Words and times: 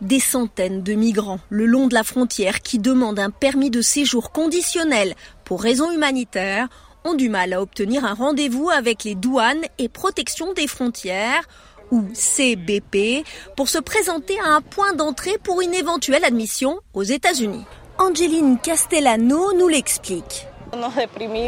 Des 0.00 0.20
centaines 0.20 0.82
de 0.82 0.94
migrants 0.94 1.40
le 1.48 1.66
long 1.66 1.86
de 1.86 1.94
la 1.94 2.04
frontière 2.04 2.60
qui 2.60 2.78
demandent 2.78 3.18
un 3.18 3.30
permis 3.30 3.70
de 3.70 3.80
séjour 3.80 4.32
conditionnel 4.32 5.14
pour 5.44 5.62
raisons 5.62 5.90
humanitaires 5.92 6.68
ont 7.04 7.14
du 7.14 7.28
mal 7.28 7.52
à 7.52 7.60
obtenir 7.60 8.04
un 8.04 8.14
rendez-vous 8.14 8.70
avec 8.70 9.04
les 9.04 9.14
douanes 9.14 9.64
et 9.78 9.88
protection 9.88 10.52
des 10.52 10.66
frontières 10.66 11.42
ou 11.90 12.02
CBP 12.12 13.24
pour 13.56 13.68
se 13.68 13.78
présenter 13.78 14.38
à 14.40 14.48
un 14.48 14.60
point 14.60 14.94
d'entrée 14.94 15.38
pour 15.42 15.60
une 15.60 15.74
éventuelle 15.74 16.24
admission 16.24 16.80
aux 16.94 17.02
États-Unis. 17.02 17.64
Angeline 17.98 18.58
Castellano 18.58 19.52
nous 19.56 19.68
l'explique. 19.68 20.46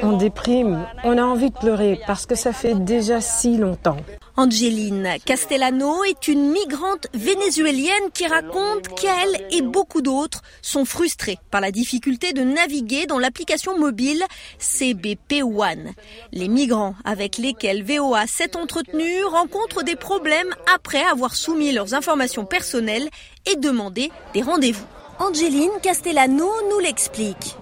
On 0.02 0.16
déprime, 0.16 0.86
on 1.02 1.18
a 1.18 1.22
envie 1.22 1.50
de 1.50 1.58
pleurer 1.58 2.00
parce 2.06 2.26
que 2.26 2.36
ça 2.36 2.52
fait 2.52 2.74
déjà 2.74 3.20
si 3.20 3.56
longtemps. 3.56 3.96
Angeline 4.38 5.16
Castellano 5.24 6.04
est 6.04 6.28
une 6.28 6.50
migrante 6.50 7.06
vénézuélienne 7.14 8.10
qui 8.12 8.26
raconte 8.26 8.88
qu'elle 9.00 9.46
et 9.50 9.62
beaucoup 9.62 10.02
d'autres 10.02 10.42
sont 10.60 10.84
frustrés 10.84 11.38
par 11.50 11.62
la 11.62 11.70
difficulté 11.70 12.34
de 12.34 12.42
naviguer 12.42 13.06
dans 13.06 13.18
l'application 13.18 13.78
mobile 13.78 14.22
CBP 14.58 15.42
One. 15.42 15.92
Les 16.32 16.48
migrants 16.48 16.94
avec 17.06 17.38
lesquels 17.38 17.82
VOA 17.82 18.26
s'est 18.26 18.58
entretenu 18.58 19.24
rencontrent 19.24 19.82
des 19.82 19.96
problèmes 19.96 20.54
après 20.74 21.02
avoir 21.02 21.34
soumis 21.34 21.72
leurs 21.72 21.94
informations 21.94 22.44
personnelles 22.44 23.08
et 23.46 23.56
demandé 23.56 24.10
des 24.34 24.42
rendez-vous. 24.42 24.84
Angeline 25.18 25.70
Castellano 25.82 26.50
nous 26.70 26.78
l'explique. 26.80 27.56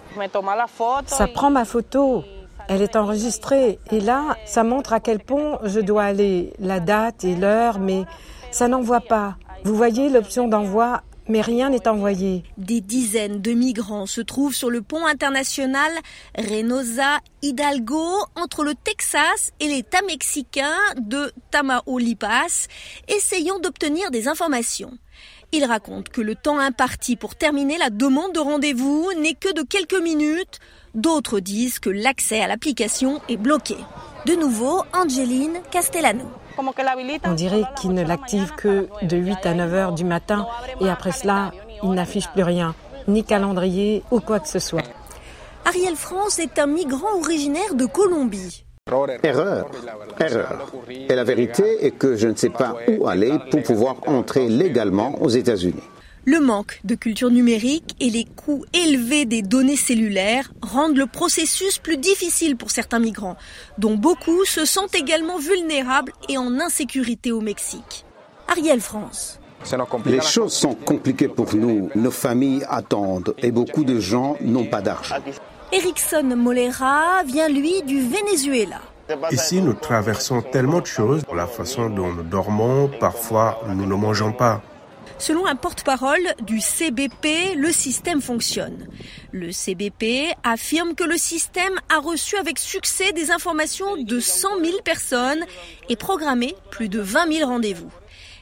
Ça 1.06 1.29
prend 1.29 1.51
ma 1.51 1.65
photo. 1.65 2.24
Elle 2.68 2.82
est 2.82 2.96
enregistrée 2.96 3.78
et 3.91 4.00
là, 4.00 4.36
ça 4.46 4.64
montre 4.64 4.92
à 4.92 5.00
quel 5.00 5.18
pont 5.18 5.59
je 5.64 5.80
dois 5.80 6.04
aller, 6.04 6.52
la 6.59 6.80
date 6.80 7.24
et 7.24 7.37
l'heure, 7.37 7.78
mais 7.78 8.04
ça 8.50 8.68
n'envoie 8.68 9.00
pas. 9.00 9.37
Vous 9.64 9.74
voyez 9.74 10.09
l'option 10.09 10.48
d'envoi, 10.48 11.02
mais 11.28 11.40
rien 11.40 11.70
n'est 11.70 11.88
envoyé. 11.88 12.45
Des 12.59 12.80
dizaines 12.80 13.40
de 13.40 13.52
migrants 13.52 14.06
se 14.06 14.21
trouvent 14.21 14.54
sur 14.54 14.71
le 14.71 14.82
pont 14.82 15.06
international 15.06 15.90
Reynosa 16.37 17.21
Hidalgo 17.43 18.04
entre 18.37 18.62
le 18.65 18.74
Texas 18.74 19.52
et 19.60 19.68
l'État 19.68 20.02
mexicain 20.06 20.76
de 20.99 21.32
Tamaulipas, 21.51 22.68
essayant 23.09 23.59
d'obtenir 23.59 24.10
des 24.10 24.28
informations. 24.28 24.93
Il 25.52 25.65
raconte 25.65 26.09
que 26.09 26.21
le 26.21 26.34
temps 26.34 26.59
imparti 26.59 27.16
pour 27.16 27.37
terminer 27.37 27.78
la 27.78 27.90
demande 27.90 28.32
de 28.32 28.40
rendez-vous 28.40 29.09
n'est 29.21 29.34
que 29.34 29.52
de 29.52 29.62
quelques 29.62 30.02
minutes. 30.02 30.59
D'autres 30.95 31.40
disent 31.40 31.80
que 31.80 31.90
l'accès 31.90 32.40
à 32.40 32.46
l'application 32.46 33.20
est 33.28 33.37
bloqué. 33.37 33.76
De 34.26 34.34
nouveau, 34.34 34.82
Angeline 34.92 35.59
Castellano. 35.70 36.24
On 36.56 37.32
dirait 37.34 37.64
qu'il 37.80 37.95
ne 37.95 38.04
l'active 38.04 38.52
que 38.56 38.87
de 39.02 39.16
8 39.16 39.45
à 39.45 39.54
9 39.54 39.74
heures 39.74 39.92
du 39.92 40.04
matin 40.04 40.46
et 40.80 40.88
après 40.88 41.10
cela, 41.10 41.50
il 41.82 41.90
n'affiche 41.90 42.28
plus 42.28 42.45
rien, 42.45 42.76
ni 43.09 43.24
calendrier 43.24 44.04
ou 44.12 44.20
quoi 44.20 44.38
que 44.38 44.48
ce 44.48 44.60
soit. 44.60 44.84
Ariel 45.65 45.96
France 45.96 46.38
est 46.38 46.60
un 46.60 46.66
migrant 46.66 47.18
originaire 47.18 47.74
de 47.74 47.87
Colombie. 47.87 48.65
Erreur, 49.22 49.66
erreur. 50.20 50.70
Et 50.88 51.15
la 51.15 51.24
vérité 51.24 51.87
est 51.87 51.92
que 51.92 52.15
je 52.16 52.28
ne 52.28 52.37
sais 52.37 52.50
pas 52.50 52.76
où 52.87 53.09
aller 53.09 53.32
pour 53.50 53.62
pouvoir 53.62 53.96
entrer 54.06 54.48
légalement 54.48 55.20
aux 55.22 55.30
États-Unis. 55.30 55.82
Le 56.27 56.41
manque 56.41 56.80
de 56.85 56.95
culture 56.95 57.30
numérique 57.30 57.95
et 58.01 58.09
les 58.09 58.25
coûts 58.25 58.65
élevés 58.73 59.27
des 59.27 59.43
données 59.43 59.77
cellulaires 59.77 60.53
rendent 60.63 60.97
le 60.97 61.07
processus 61.07 61.77
plus 61.77 61.99
difficile 61.99 62.57
pour 62.57 62.71
certains 62.71 62.99
migrants, 62.99 63.37
dont 63.77 63.95
beaucoup 63.95 64.47
se 64.47 64.65
sentent 64.65 64.95
également 64.95 65.39
vulnérables 65.39 66.12
et 66.31 66.39
en 66.39 66.61
insécurité 66.61 67.31
au 67.31 67.43
Mexique. 67.43 68.06
Ariel 68.49 68.81
France. 68.81 69.39
Les 70.06 70.22
choses 70.22 70.55
sont 70.55 70.75
compliquées 70.75 71.28
pour 71.28 71.55
nous. 71.55 71.91
Nos 71.95 72.11
familles 72.11 72.65
attendent 72.71 73.34
et 73.39 73.50
beaucoup 73.50 73.84
de 73.84 74.00
gens 74.00 74.37
n'ont 74.41 74.67
pas 74.67 74.81
d'argent. 74.81 75.17
Erickson 75.72 76.34
Molera 76.37 77.23
vient 77.27 77.49
lui 77.49 77.83
du 77.83 78.01
Venezuela. 78.01 78.81
Ici, 79.31 79.61
nous 79.61 79.75
traversons 79.75 80.41
tellement 80.41 80.81
de 80.81 80.87
choses. 80.87 81.23
La 81.34 81.47
façon 81.47 81.91
dont 81.91 82.13
nous 82.13 82.23
dormons, 82.23 82.91
parfois, 82.99 83.61
nous 83.69 83.84
ne 83.84 83.95
mangeons 83.95 84.33
pas. 84.33 84.63
Selon 85.19 85.47
un 85.47 85.56
porte-parole 85.56 86.34
du 86.42 86.60
CBP, 86.60 87.54
le 87.56 87.72
système 87.72 88.20
fonctionne. 88.20 88.88
Le 89.32 89.53
CBP 89.53 90.34
affirme 90.42 90.94
que 90.94 91.04
le 91.04 91.16
système 91.16 91.81
a 91.88 91.98
reçu 91.98 92.37
avec 92.37 92.59
succès 92.59 93.12
des 93.12 93.31
informations 93.31 93.97
de 93.97 94.20
100 94.20 94.60
000 94.62 94.82
personnes 94.84 95.44
et 95.88 95.97
programmé 95.97 96.54
plus 96.70 96.88
de 96.88 97.00
20 97.00 97.32
000 97.32 97.48
rendez-vous. 97.48 97.91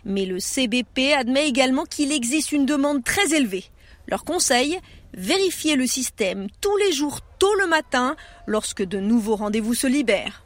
Mais 0.05 0.27
le 0.27 0.41
CBP 0.41 1.13
admet 1.17 1.49
également 1.49 1.85
qu'il 1.85 2.13
existe 2.13 2.53
une 2.53 2.67
demande 2.67 3.05
très 3.05 3.35
élevée. 3.35 3.65
Leur 4.09 4.25
conseil, 4.25 4.79
vérifier 5.15 5.77
le 5.77 5.87
système 5.87 6.49
tous 6.61 6.77
les 6.79 6.93
jours 6.93 7.21
tôt 7.39 7.55
le 7.55 7.67
matin 7.67 8.17
lorsque 8.47 8.83
de 8.83 8.99
nouveaux 8.99 9.37
rendez-vous 9.37 9.75
se 9.75 9.87
libèrent. 9.87 10.45